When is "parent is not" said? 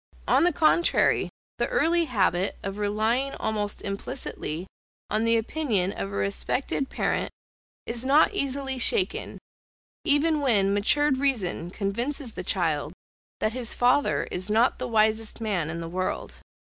6.89-8.33